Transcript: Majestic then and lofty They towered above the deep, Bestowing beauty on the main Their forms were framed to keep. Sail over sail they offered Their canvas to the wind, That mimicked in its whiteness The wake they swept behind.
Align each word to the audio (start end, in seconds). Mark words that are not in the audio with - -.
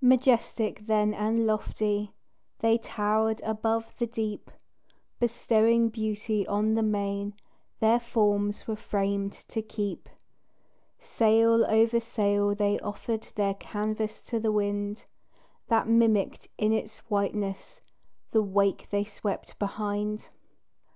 Majestic 0.00 0.86
then 0.86 1.12
and 1.12 1.44
lofty 1.44 2.14
They 2.60 2.78
towered 2.78 3.40
above 3.42 3.92
the 3.98 4.06
deep, 4.06 4.48
Bestowing 5.18 5.88
beauty 5.88 6.46
on 6.46 6.74
the 6.74 6.84
main 6.84 7.34
Their 7.80 7.98
forms 7.98 8.68
were 8.68 8.76
framed 8.76 9.32
to 9.48 9.60
keep. 9.60 10.08
Sail 11.00 11.64
over 11.66 11.98
sail 11.98 12.54
they 12.54 12.78
offered 12.78 13.22
Their 13.34 13.54
canvas 13.54 14.20
to 14.22 14.38
the 14.38 14.52
wind, 14.52 15.06
That 15.66 15.88
mimicked 15.88 16.46
in 16.56 16.72
its 16.72 16.98
whiteness 17.10 17.80
The 18.30 18.40
wake 18.40 18.86
they 18.90 19.02
swept 19.02 19.58
behind. 19.58 20.28